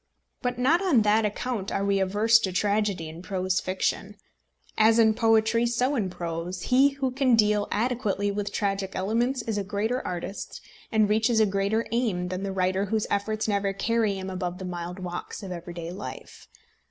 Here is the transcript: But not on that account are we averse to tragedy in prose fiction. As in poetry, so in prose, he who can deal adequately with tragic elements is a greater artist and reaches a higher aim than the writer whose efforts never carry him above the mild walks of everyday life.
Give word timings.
But 0.41 0.57
not 0.57 0.81
on 0.81 1.03
that 1.03 1.25
account 1.27 1.71
are 1.71 1.85
we 1.85 1.99
averse 1.99 2.39
to 2.39 2.51
tragedy 2.51 3.07
in 3.07 3.21
prose 3.21 3.59
fiction. 3.59 4.15
As 4.75 4.97
in 4.97 5.13
poetry, 5.13 5.67
so 5.67 5.95
in 5.95 6.09
prose, 6.09 6.63
he 6.63 6.93
who 6.97 7.11
can 7.11 7.35
deal 7.35 7.67
adequately 7.71 8.31
with 8.31 8.51
tragic 8.51 8.95
elements 8.95 9.43
is 9.43 9.59
a 9.59 9.63
greater 9.63 10.01
artist 10.01 10.59
and 10.91 11.07
reaches 11.07 11.39
a 11.39 11.45
higher 11.47 11.85
aim 11.91 12.29
than 12.29 12.41
the 12.41 12.51
writer 12.51 12.85
whose 12.85 13.05
efforts 13.11 13.47
never 13.47 13.73
carry 13.73 14.17
him 14.17 14.31
above 14.31 14.57
the 14.57 14.65
mild 14.65 14.97
walks 14.97 15.43
of 15.43 15.51
everyday 15.51 15.91
life. 15.91 16.47